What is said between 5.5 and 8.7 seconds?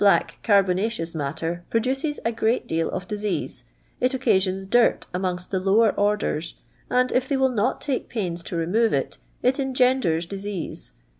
the lower orders, and, if they will not take pains to